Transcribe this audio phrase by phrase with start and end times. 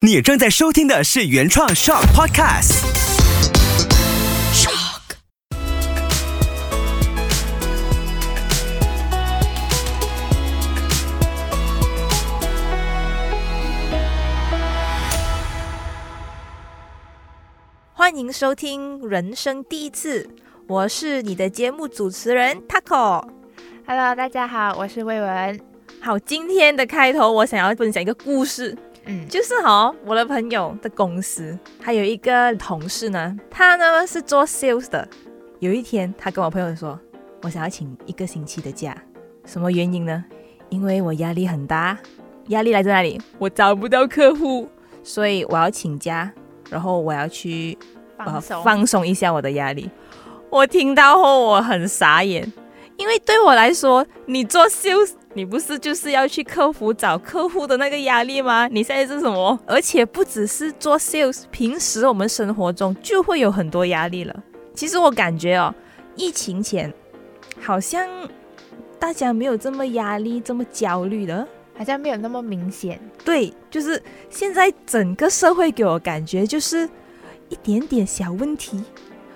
[0.00, 2.84] 你正在收听的是原创 Shock Podcast。
[4.54, 5.00] Shock。
[17.92, 20.30] 欢迎收听人生第一次，
[20.68, 23.28] 我是你的节目主持人 Taco。
[23.84, 25.60] Hello，大家好，我是魏文。
[26.00, 28.78] 好，今天的开头我想要分享一个故事，
[29.10, 35.08] 嗯，就是哈，我的朋友的公司，还有一个同事呢，他呢是做 sales 的。
[35.60, 37.00] 有一天，他跟我朋友说，
[37.42, 38.94] 我想要请一个星期的假，
[39.46, 40.22] 什么原因呢？
[40.68, 41.98] 因为我压力很大，
[42.48, 43.18] 压力来自哪里？
[43.38, 44.68] 我找不到客户，
[45.02, 46.30] 所以我要请假，
[46.68, 47.78] 然后我要去
[48.18, 48.62] 放松。
[48.62, 49.90] 放松一下我的压力。
[50.50, 52.52] 我听到后我很傻眼，
[52.98, 58.66] 因为对我来说，你做 sales，你不是就是要去客服找客户的那个压力吗？
[58.68, 59.58] 你现在是什么？
[59.66, 64.42] 而且不只是做 sales，平时我们生活中就会有很多压力了。
[64.74, 65.74] 其实我感觉哦，
[66.16, 66.92] 疫情前
[67.60, 68.08] 好像
[68.98, 71.46] 大家没有这么压力、这么焦虑的。
[71.76, 73.00] 好像没有那么明显。
[73.24, 76.88] 对，就是现在整个社会给我感觉就是
[77.48, 78.82] 一点点小问题，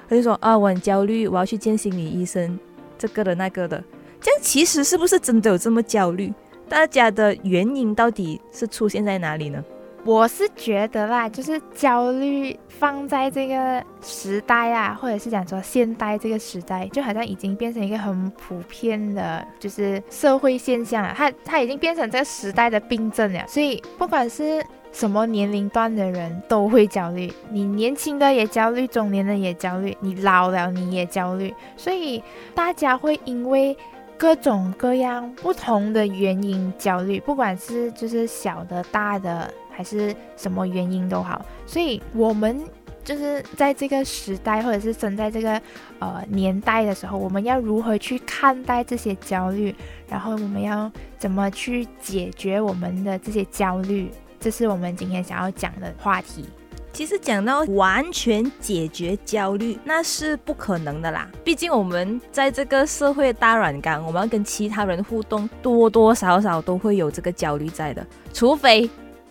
[0.08, 2.58] 他就说啊，我很焦虑，我要去见心理医生，
[2.98, 3.84] 这个的那个的。
[4.22, 6.32] 这样其实是不是真的有这么焦虑？
[6.68, 9.62] 大家的原因到底是出现在哪里呢？
[10.04, 21.14] 我是觉得啦，就是焦虑放在这个时代啊，或者是讲说现代这个时代，就好像已经变成一个很普遍的，就是社会现象了。
[21.16, 23.44] 它它已经变成这个时代的病症了。
[23.46, 31.54] 所以不管是什么年龄段的人都会焦虑，你年轻的也焦虑，中年的也焦虑，你老了你也焦虑。
[31.76, 32.20] 所以
[32.56, 33.76] 大家会因为
[34.22, 39.52] 各种各样不同的原因焦虑，不管是就是小的、大的。
[39.74, 42.62] 还是什么原因都好，所以我们
[43.02, 45.58] 就是在这个时代，或者是生在这个
[45.98, 49.74] 呃年代的时候，我们要如何去看待这些焦虑，
[50.06, 56.44] 然后我们要怎么去解决我们的这些焦虑，这是我们今天想要讲的话题。
[56.92, 61.28] 其实讲到完全解决焦虑，那是不可能的啦。
[61.42, 68.88] 毕竟我们在这个社会大软缸，我们要跟其他人互动，多多少少都会有这个焦虑在的，除非。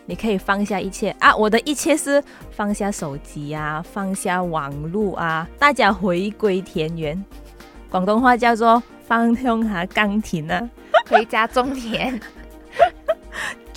[0.07, 1.33] 你可以放下一切啊！
[1.33, 7.23] 我的一切是放下手机啊，放下网络啊，大家回归田园。
[7.89, 10.69] 广东话叫做放空下钢琴啊，
[11.07, 12.19] 回家种田，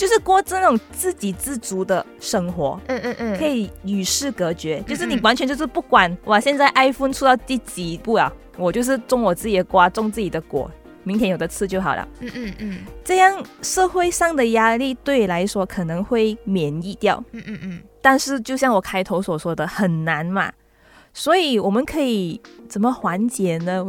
[0.04, 2.78] 就是过这种自给自足的生活。
[2.88, 10.70] 嗯嗯嗯，可以与世隔绝，就是你完全就是不管哇，现在 iPhone 出到第几步啊，我就是种我自己的瓜，种自己的果。
[11.04, 12.06] 明天有的吃就好了。
[12.20, 17.24] 嗯嗯嗯，这样社会上的压力对你来说可能会免疫掉。
[17.32, 17.82] 嗯嗯嗯。
[18.02, 20.52] 但是就像我开头所说的，很难嘛。
[21.14, 22.38] 所以我们可以
[22.68, 23.82] 怎么缓解呢？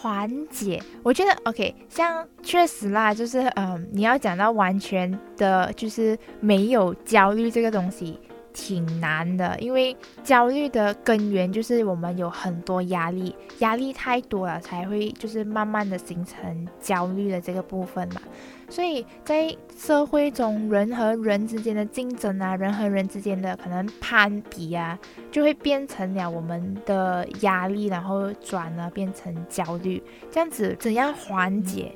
[0.00, 8.20] 缓解，我觉得 OK，像确实啦，就是嗯，你要讲到完全的，就是没有焦虑这个东西。
[8.54, 18.20] 挺难的，因为焦虑的根源就是我们有很多压力，压力太多了才会就是慢慢的形成焦虑的这个部分嘛。
[18.68, 24.98] 所以在社会中，人和人之间的竞争啊，人和人之间的可能攀比啊，
[25.30, 30.02] 就会变成了我们的压力，然后转而变成焦虑。
[30.30, 31.92] 这样子怎样缓解？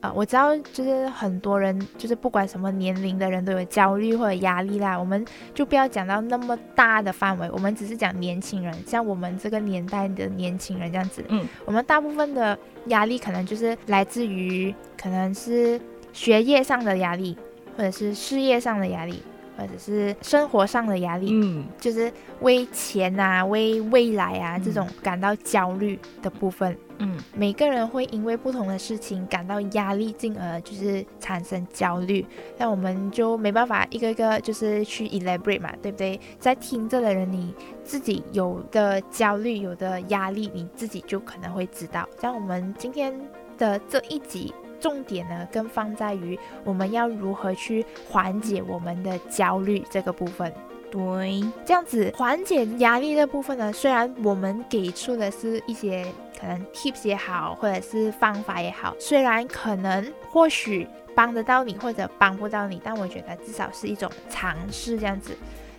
[0.00, 4.98] 啊、呃，我知道，就是很多人，就是不管什么年龄的人都有焦虑或者压力啦。
[4.98, 11.24] 我们就不要讲到那么大的范围，我们只是讲年轻人，像我们这个年代的年轻人这样子。
[11.28, 15.80] 嗯，我们大部分的压力可能就是来自于可能是
[16.12, 17.36] 学业上的压力，
[17.76, 19.22] 或者是事业上的压力，
[19.56, 21.28] 或者是生活上的压力。
[21.32, 26.76] 嗯，就是为钱啊、为未来啊这种感到焦虑的部分。
[26.98, 32.24] 嗯，每个人会因为不同的事情感到压力，进而就是产生焦虑。
[32.56, 36.20] 那我们就没办法一个一个就是去 elaborate 嘛，对不对？
[36.38, 37.52] 在听着的人，你
[37.82, 42.08] 自己有的焦虑、有的压力，你自己就可能会知道。
[42.20, 43.12] 像我们今天
[43.58, 50.52] 的这一集，重点呢更放在于我们要如何去缓解我们的焦虑这个部分。
[50.90, 56.04] 对，这样子缓解压力的部分呢，虽然我们给出的是一些
[56.38, 65.34] 可能 tips 也好，或者是方法也好，虽然可能或许帮得到你，或者帮不到你，但我觉得至少是一种尝试这样子。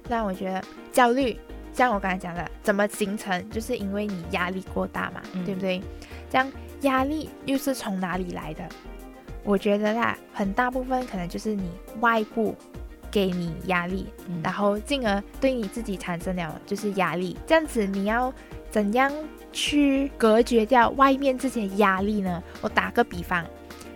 [0.07, 1.37] 那我觉得焦虑，
[1.73, 5.79] 像我刚才讲的，怎么形成，就是因为你压力过大嘛，嗯对不对？
[6.27, 6.51] 这样
[6.81, 8.63] 压力又是从哪里来的？
[9.43, 11.69] 我觉得啦，很大部分可能就是你
[11.99, 12.55] 外部
[13.11, 17.37] 给你压力，嗯然后进而对你自己产生了就是压力。
[17.45, 18.33] 这样子你要
[18.71, 19.11] 怎样
[19.51, 22.41] 去隔绝掉外面这些压力呢？
[22.61, 23.45] 我打个比方，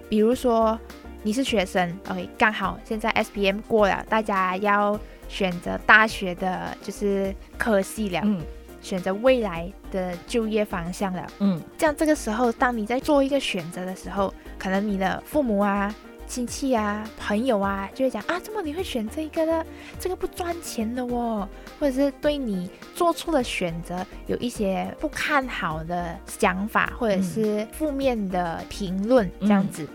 [0.09, 0.79] 比如说
[1.23, 8.41] 你是学生，OK，刚好现在 SPM 过了，大家要选择大学的就是科系了，嗯
[8.87, 11.27] 选择未来的就业方向了。
[11.39, 15.93] 嗯这样这个时候，当你在做一个选择的时候，可能你的父母啊、
[16.25, 19.65] 亲戚啊、朋友啊，就会讲啊，怎么你会选这个的？
[19.99, 21.45] 这个不赚钱的哦，
[21.79, 29.85] 或者是对你做出的选择有一些不看好的想法，或者是负面的评论这样子。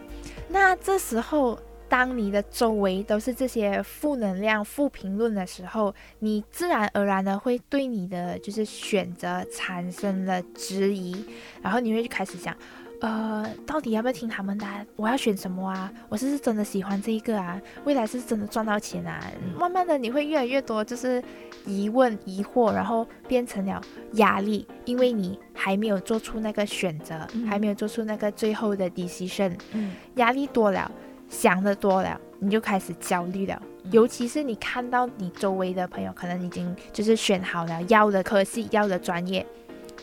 [0.49, 1.59] 那这时候。
[1.93, 11.23] 当你的周围都是这些负能量、负评论的时候，你自然而然的会对你的就是选择产生了质疑，
[11.61, 12.56] 然后你会开始想，
[13.03, 14.83] 呃，到底要不要听他们的啊？
[14.97, 15.93] 我要选什么啊？
[16.09, 17.61] 我是不是真的喜欢这一个啊？
[17.85, 19.23] 未来是真的赚到钱啊？
[19.59, 21.23] 慢慢的你会越来越多就是
[21.67, 23.79] 疑问、疑惑，然后变成了
[24.15, 30.91] 压力，因为你还没有做出那个选择，嗯还没有做出那个最后的 decision，嗯压力多了，
[31.32, 33.61] 想的多了，你就开始焦虑了。
[33.90, 39.44] 尤其是你看到你周围的朋友可能已经就是选好了要的科系、要的专业，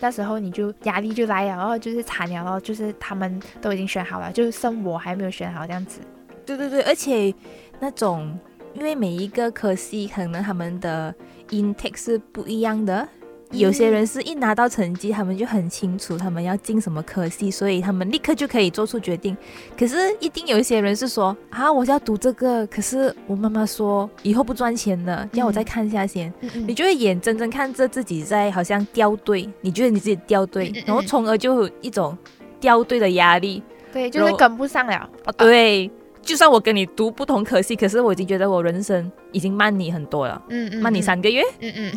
[0.01, 6.01] 那时候你就压力就来了，然后就是惨了然后，就是他们都已经选好了，就剩我还没有选好这样子。
[6.45, 7.33] 对对对，而且
[7.79, 8.37] 那种
[8.73, 11.13] 因为每一个科系可能他们的
[11.49, 13.07] intake 是不一样的。
[13.51, 19.35] 有些人是一拿到成绩，他们就很清楚他们要进什么科系，所以他们立刻就可以做出决定。
[19.77, 26.31] 可是，一定有一些人是说啊，我是要读这个，可是我妈妈说以后不赚钱了，要我再看一下先。
[26.67, 32.15] 你就会眼睁睁看着自己在好像掉队，你觉得你自己掉队，然后从而就有一种
[32.59, 33.63] 掉队的压力。
[33.91, 35.09] 对，就是跟不上了。
[35.25, 35.89] 哦，对，
[36.21, 41.41] 就算我跟你读不同科系，可是我已经觉得我人生已经慢你很多了，嗯嗯，慢你嗯三个月。
[41.59, 41.91] 嗯嗯，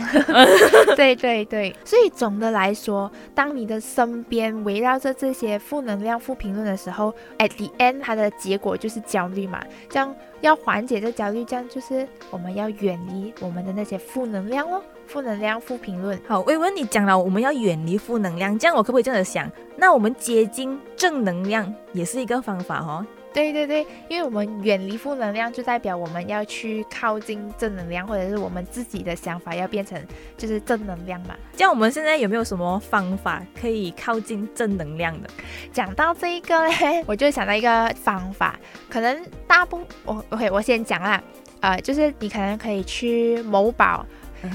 [0.97, 9.63] 对对对，所以总的来说，当你的身边围绕着这些负能量、负评论的时候，at the end 它的结果就是焦虑嘛。
[9.91, 16.19] 这样要缓解这焦虑，这样就是我们要远离我们的那些负能量哦，负能量、负评论。
[16.27, 19.51] 好，薇薇，你讲了我们要远离负能量，这样我可不可以这样想？
[19.77, 23.05] 那我们接近正能量也是一个方法哦。
[23.33, 30.01] 对对对，因为我们远离负能量，就代表我们要去靠近正能量，或者是我们自己的想法要变成
[30.37, 31.35] 就是正能量嘛。
[31.57, 35.29] 这样我们现在有没有什么方法可以靠近正能量的？
[35.73, 38.59] 讲到这一个嘞，我就想到一个方法，
[38.89, 41.23] 可能大部我 OK，我先讲啦，
[41.61, 44.05] 呃，就是你可能可以去某宝，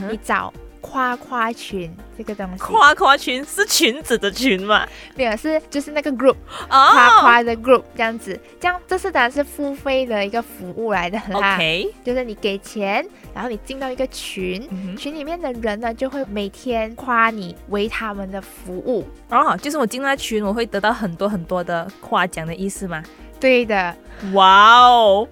[0.10, 4.88] 你找夸夸群这个东西，夸夸群是裙子的裙嘛？
[5.16, 6.36] 没有是就是那个 group
[6.70, 11.56] 夸哦夸的 group 这样子，这样这是当然是付费的一个服务来的啦。
[11.56, 19.08] ，OK，就是你给钱，然后你进到一个群，群里面的人呢就会每天夸你为他们的服务。
[19.30, 23.04] 哦，就是我进那群，我会得到很多很多的夸奖的意思吗？
[23.40, 23.96] 对的，
[24.34, 25.28] 哇哦，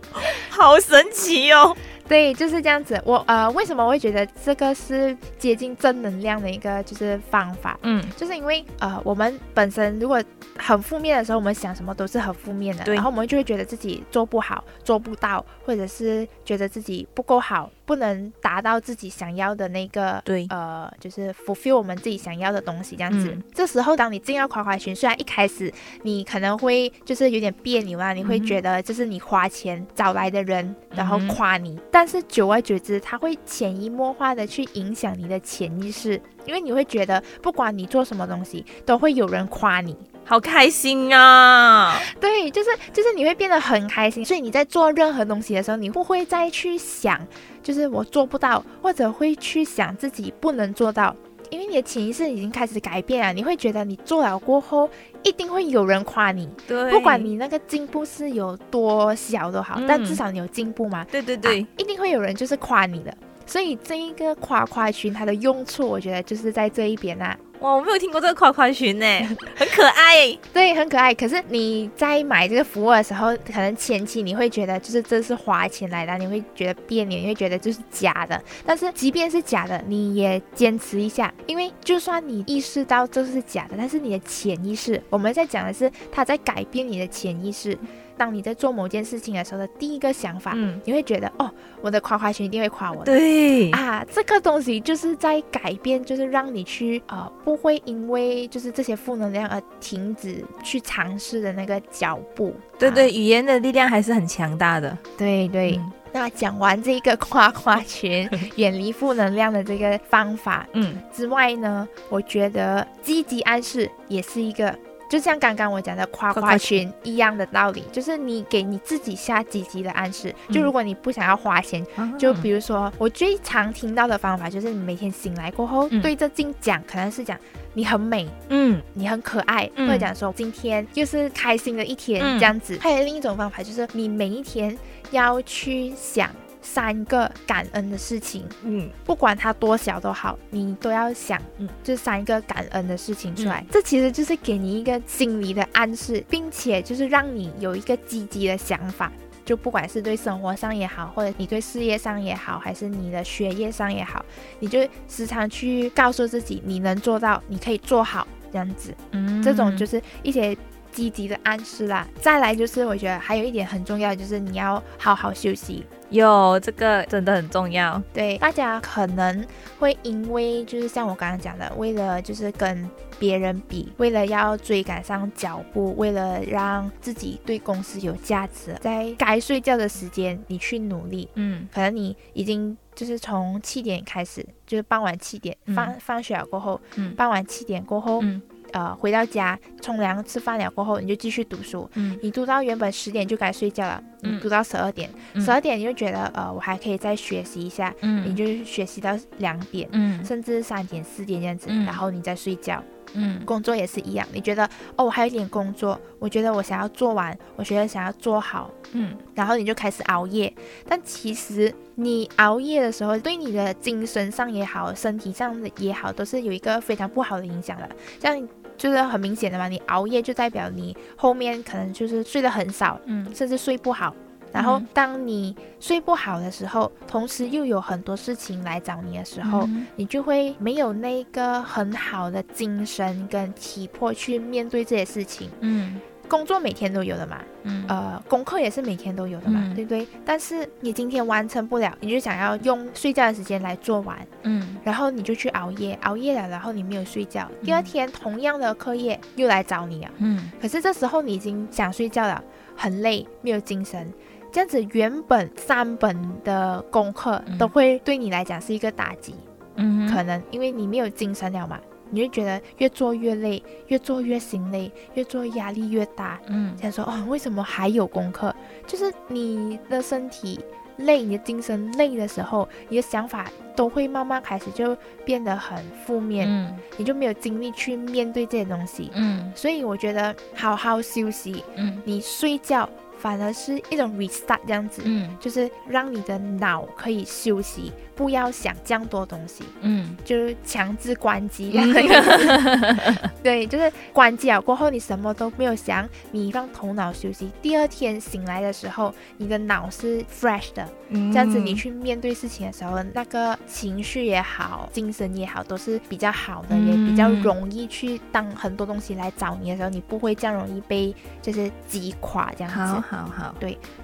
[0.49, 1.75] 好神奇哦！
[2.07, 3.01] 对，就是这样子。
[3.03, 7.77] 我呃，为什么我会觉得这个是接近正能量的一个就是方法？
[7.81, 10.23] 嗯，就是因为呃，我们本身如果
[10.57, 23.29] 很负面的时候，我们想什么都是很负面的，然后我们就会觉得自己做不好、做不到，或者是觉得自己不够好，不能达到自己想要的那个对呃，就是 fulfill 我们自己想要的东西这样子。
[23.29, 25.71] 嗯这时候，当你进到夸夸群，虽然一开始
[26.03, 39.95] 你可能会就是有点别扭啊，你会觉得就是你花钱找来的人，然后夸你，但是久而久之，它会潜移默化的去影响你的潜意识，因为你会觉得不管你做什么东西，都会有人夸你。
[40.27, 41.99] 好开心啊！
[42.19, 47.19] 对，就是就是你会变得很开心，所以你在做任何东西的时候，你不会再去想，
[47.61, 51.15] 就是我做不到，或者会去想自己不能做到，
[51.51, 54.89] 因为你的潜意识已经开始改变了，你会觉得你做了过后，
[55.21, 63.15] 一定会有人夸你，对，不管你那个进步是有多小都好，嗯但至少你有进步嘛，对对对，啊一定会有人就是夸你的。
[63.47, 67.37] 所以这一个夸夸群它的用处，我觉得就是在这一边啊。
[67.59, 69.05] 哇，我没有听过这个夸夸群呢，
[69.55, 70.37] 很可爱。
[70.53, 71.13] 对，很可爱。
[71.13, 78.41] 可是你在买这个服务的时候，可能前期你会觉得就是这是花钱来的，你会觉得别扭，你会觉得就是假的。
[78.65, 87.77] 但是即便是假的，你也坚持一下，因为就算你意识到这是假的，但是你的潜意识，我们在讲的是它在改变你的潜意识。
[88.17, 91.49] 当你在做某件事情的时候的第一个想法，嗯，你会觉得哦，
[91.81, 93.05] 我的夸夸群一定会夸我的。
[93.05, 102.53] 对，啊，这个东西就是在改变，就是让你去呃，不会因为就是这些负能量而停止去尝试的那个脚步。
[102.73, 104.97] 啊对对，语言的力量还是很强大的。
[105.17, 105.75] 对对。
[105.77, 114.73] 嗯那讲完这个夸夸群 远离负能量的这个方法嗯之外呢，我觉得积极暗示也是一个。
[115.09, 116.65] 就像刚刚我讲的夸夸群。
[116.65, 120.33] 群一样的道理，就是你给你自己下积极的暗示。
[120.49, 121.85] 就嗯如果你不想要花钱，
[122.17, 126.01] 就比如说我最常听到的方法就是你每天醒来过后、嗯。
[126.01, 127.37] 对着镜讲，可能是讲
[127.73, 128.81] 你很美，嗯。
[128.93, 129.87] 你很可爱，嗯。
[129.87, 132.39] 或者讲说今天又是开心的一天、嗯。
[132.39, 132.77] 这样子。
[132.81, 134.75] 还有另一种方法就是你每一天
[135.11, 136.29] 要去想
[136.65, 143.63] 三个感恩的事情，嗯不管它多小都好，你都要想，嗯这三个感恩的事情出来。
[143.69, 149.11] 这其实就是给你一个心理的暗示，并且就是让你有一个积极的想法。
[149.45, 154.25] 就不管是对生活上也好，或者你对事业上也好，还是你的学业上也好，
[154.59, 158.91] 你就时常去告诉自己，你能做到，你可以做好，这样子。
[159.11, 160.57] 嗯这种就是一些
[160.95, 162.07] 积极的暗示啦。
[162.21, 165.85] 再来就是我觉得还有一点很重要，就是你要好好休息。
[166.11, 168.01] 有这个真的很重要。
[168.13, 169.45] 对，大家可能
[169.79, 188.39] 会因为就是像我刚刚讲的，为了就是跟别人比，为了要追赶上脚步，为了让自己对公司有价值，在该睡觉的时间你去努力，嗯可能你已经就是从七点开始，就是傍晚七点嗯放、放学了过后，嗯傍晚七点过后，嗯
[188.75, 191.89] 呃，回到家冲凉吃饭了过后，你就继续读书。
[191.93, 202.83] 嗯你读到原本十点就该睡觉了，你嗯读到十二点，嗯十二点你就觉得呃，我还可以再学习一下，你嗯就学习到两点，嗯甚至三点、四点这样子，嗯然后你再睡觉。
[203.17, 210.53] 嗯工作也是一样，你觉得哦，我还有一点工作，我觉得我想要做完，我觉得想要做好，嗯然后你就开始熬夜。
[210.85, 217.89] 但其实你熬夜的时候，对你的精神上也好，身体上的也好，都是有一个非常不好的影响的。
[218.19, 218.35] 像
[218.77, 224.13] 就是很明显的嘛，你熬夜就代表你后面可能就是睡得很少，嗯甚至睡不好。
[224.51, 235.49] 然后嗯，当你睡不好的时候，同时又有很多事情来找你的时候，嗯你就会没有那个很好的精神跟体魄去面对这些事情。
[235.59, 237.85] 嗯工作每天都有的嘛，嗯。
[237.87, 239.75] 呃，功课也是每天都有的嘛，嗯。
[239.75, 240.07] 对不对？
[240.25, 244.77] 但是你今天完成不了，你就想要用睡觉的时间来做完，嗯。
[244.83, 250.11] 然后你就去熬夜，熬夜了，然后你没有睡觉，第二天同样的课业又来找你啊。
[250.17, 250.51] 嗯。
[250.61, 252.43] 可是这时候你已经想睡觉了，
[252.75, 254.11] 很累，没有精神。
[254.51, 257.57] 这样子，原本三本的功课嗯。
[257.57, 259.35] 都会对你来讲是一个打击，
[259.75, 261.79] 嗯可能因为你没有精神了嘛，
[262.09, 266.39] 你就觉得越做越累，越做越心累，越做压力越大。
[266.47, 268.53] 嗯想说哦，为什么还有功课？
[268.85, 270.59] 就是你的身体
[270.97, 274.95] 累，你的精神累的时候，你的想法都会慢慢开始就
[275.25, 279.11] 变得很负面，嗯你就没有精力去面对这些东西。
[279.13, 289.63] 嗯所以我觉得好好休息，嗯你睡觉反而是一种 restart 这样子，嗯就是让你的脑可以休息，不要想这样多东西。
[289.81, 291.71] 嗯就是强制关机
[293.43, 297.51] 对，就是关机了过后，你什么都没有想，你让头脑休息。
[297.61, 312.79] 第二天醒来的时候，你的脑是 fresh 的，嗯这样子你去面对事情的时候，那个情绪也好，精神也好，都是比较好的，也比较嗯容易去当很多东西来找你的时候，你不会这样容易被就是击垮这样子。
[312.79, 313.55] 好好好，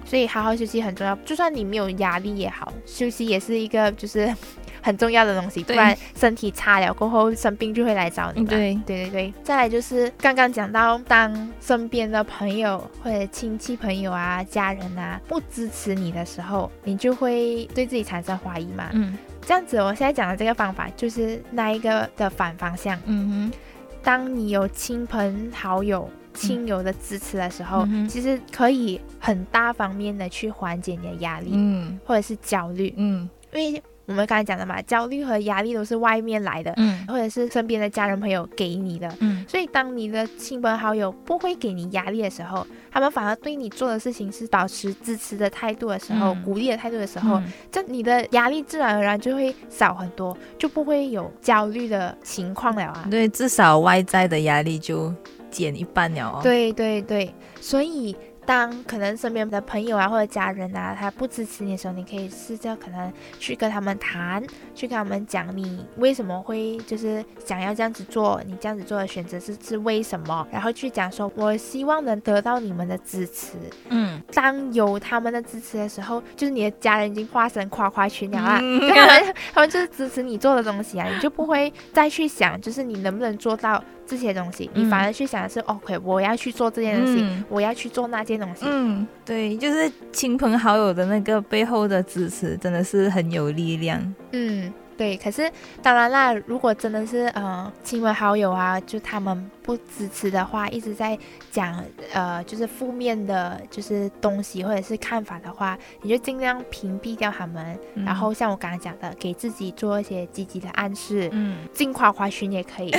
[0.04, 4.34] 所以好好休息很重要，就算你没有压力也好，休息也是一个就是
[4.82, 8.48] 很重要的东西，不然身体差了过后生病就会来找你嘛。
[8.48, 8.74] 对。
[8.84, 18.90] 对对对，再来就是刚刚讲到，当身边的朋友或者亲戚朋友啊、家人啊不支持你的时候，你就会对自己产生怀疑嘛。
[18.92, 19.16] 嗯。
[19.46, 22.98] 这样子，我现在讲的这个方法就是那一个的反方向。
[23.06, 23.58] 嗯哼。
[24.02, 32.00] 当你有亲朋好友、亲友的支持的时候，嗯其实可以很大方面的去缓解你的压力、嗯。
[32.04, 33.30] 或者是焦虑，嗯。
[33.54, 33.82] 因为
[34.12, 39.10] 我们刚才讲的嘛，焦虑和压力都是外面来的，嗯或者是身边的家人朋友给你的。
[39.20, 53.06] 嗯所以，当你的亲朋好友不会给你压力的时候，他们反而对你做的事情是保持支持的态度的时候，嗯鼓励的态度的时候，嗯这你的压力自然而然就会少很多，就不会有焦虑的情况了啊。
[53.10, 55.12] 对，至少外在的压力就
[55.50, 64.42] 减一半了哦。，对对对，所以当可能身边的朋友啊或者家人啊，他不支持你的时候，你可以试着可能去跟他们谈，
[64.74, 73.56] 去跟他们讲你为什么会就是想要这样子做，你这样子做的选择是是为什么，然后去讲说，我希望能得到你们的支持。
[73.88, 74.20] 嗯。
[74.32, 78.38] 当有他们的支持的时候，就是你的家人已经化身夸夸群了。
[78.38, 78.80] 啊，嗯。
[78.80, 84.90] 就他们他们就是支持你做的东西啊，你就不会再去想，就是你能不能做到这些东西，你嗯。
[84.90, 87.44] 反而去想的是，OK，我要去做这件事情，嗯。
[87.48, 88.64] 我要去做那件件东西。
[88.66, 94.14] 嗯，对，就是亲朋好友的那个背后的支持，真的是很有力量。
[94.32, 95.16] 嗯，对。
[95.16, 95.50] 可是
[95.82, 101.18] 当然啦，如果真的是呃亲朋好友啊，就他们不支持的话，一直在
[101.50, 107.78] 讲呃就是负面的，就是东西或者是看法的话，你就尽量屏蔽掉他们。
[107.94, 112.90] 嗯然后像我刚刚讲的，给自己做一些积极的暗示，嗯，进夸夸群也可以。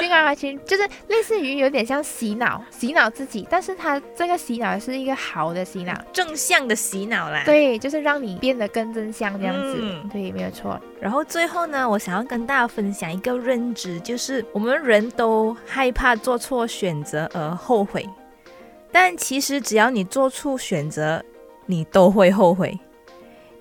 [0.00, 5.94] 进夸夸群就是类似于有点像洗脑，洗脑自己，但是他这个洗脑是一个好的洗脑。
[6.12, 7.42] 正向的洗脑啦。。
[7.44, 9.76] 对，就是让你变得更正向这样子。
[9.80, 10.80] 嗯对，没有错。
[11.00, 18.08] 然后最后呢，我想要跟大家分享一个认知，就是我们人都害怕做错选择而后悔，
[18.92, 21.20] 但其实只要你做出选择，
[21.66, 22.78] 你都会后悔，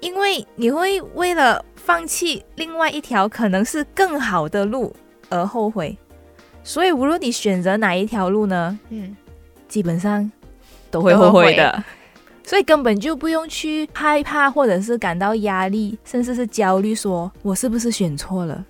[0.01, 4.95] 因为你会为了放弃另外一条可能是更好的路
[5.29, 5.97] 而后悔。
[6.63, 9.17] 所以无论你选择哪一条路呢，嗯，
[9.67, 10.31] 基本上
[10.91, 11.83] 都会后悔的。
[12.43, 18.65] 所以根本就不用去害怕，或者是感到压力，甚至是焦虑，说我是不是选错了？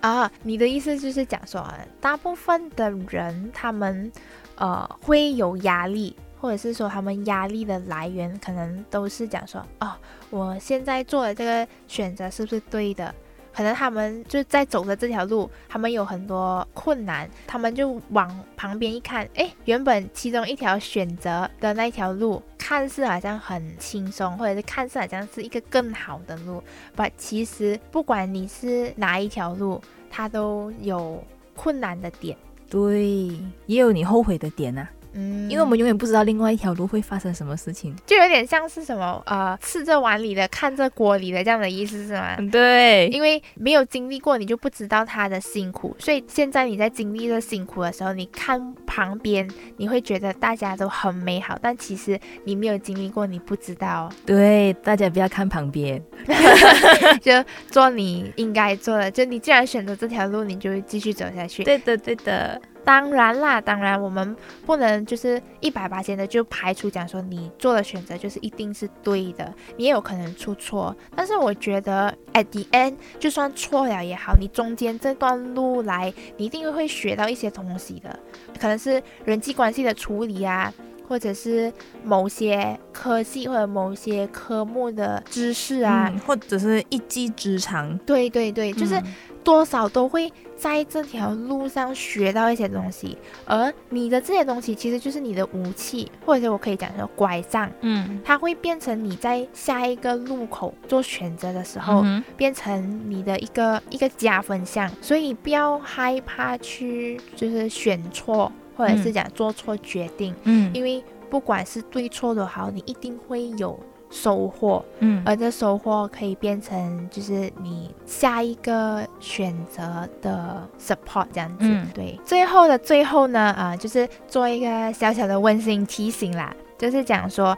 [0.00, 4.12] 啊，你的意思就是讲说，啊大部分的人他们
[4.56, 9.92] 呃会有压力，或者是说他们压力的来源可能都是讲说，哦，
[10.30, 13.12] 我现在做的这个选择是不是对的？
[13.52, 26.60] 可能他们就在走的这条路，他们有很多困难，他们就往旁边一看，诶，原本其中一条选择的那条路，看似好像很轻松，或者是看似好像是一个更好的路，
[26.96, 29.80] 不，其实不管你是哪一条路，
[30.10, 31.22] 它都有
[31.54, 32.36] 困难的点。
[32.68, 33.28] 对，
[33.66, 37.94] 也有你后悔的点啊，嗯，因为我们永远不知道另外一条路会发生什么事情。
[38.06, 42.36] 就有点像是什么呃，吃着碗里的看着锅里的这样的意思是吗？
[42.52, 56.02] 对，因为没有经历过，你就不知道他的辛苦，所以现在你在经历这辛苦的时候，你看旁边，你会觉得大家都很美好，但其实你没有经历过，你不知道，对，大家不要看旁边。
[57.22, 57.32] 就
[57.70, 61.64] 做你应该做的，就你既然选择这条路，你就会继续走下去。
[61.64, 62.60] 对的，对的。
[62.86, 70.96] 当然啦，当然我们不能就是一百八千的就排除讲说你做的选择就是一定是对的，你也有可能出错。
[71.16, 78.16] 但是我觉得 at the end 就算错了也好，你中间这段路来，你一定会学到一些东西的，
[78.60, 80.72] 可能是人际关系的处理啊。
[81.08, 81.72] 或者是
[82.02, 89.04] 某些科系或者某些科目的知识啊，嗯，或者是一技之长，对对对，就是嗯
[89.46, 109.12] 多少都会在这条路上学到一些东西，而你的这些东西其实就是你的武器，或者我可以讲说拐杖，嗯，它会变成你在下一个路口做选择的时候，嗯变成你的一个一个加分项，所以不要害怕去就是选错，或者是嗯。
[109.12, 110.74] 讲做错决定，嗯。
[110.74, 113.78] 因为不管是对错都好，你一定会有
[114.10, 114.84] 收获。
[115.00, 121.64] 嗯而这收获可以变成就是你下一个选择的 support 这样子。
[121.64, 127.56] 嗯对，最后的最后呢，啊、就是做一个小小的温馨提醒啦，就是讲说。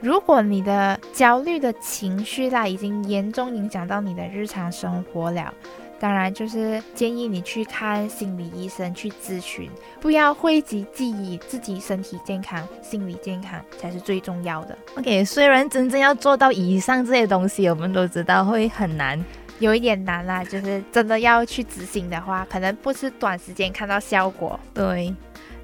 [0.00, 5.52] 如果你的焦虑的情绪啦，已经严重影响到你的日常生活了，
[6.00, 9.68] 当然就是建议你去看心理医生去咨询，
[10.00, 14.78] 不要讳疾忌医，自己身体健康、心理健康才是最重要的。
[14.96, 19.22] OK，虽然真正要做到以上这些东西，我们都知道会很难，
[19.58, 24.58] 有一点难啦，就是真的要去执行的话，可能不是短时间看到效果。
[24.72, 25.12] 对，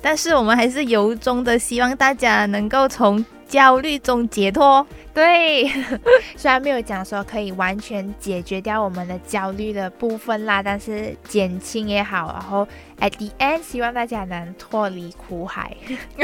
[0.03, 4.87] 但是我们还是由衷的希望大家能够从焦虑中解脱。
[5.13, 5.69] 对，
[6.37, 12.67] 虽然没有讲说可以完全解决掉我们的焦虑的部分啦，但是减轻也好，然后
[12.99, 15.77] at the end 希望大家能脱离苦海。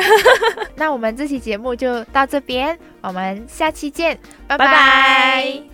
[0.74, 5.69] 那我们这期节目就到这边，我们下期见，拜拜拜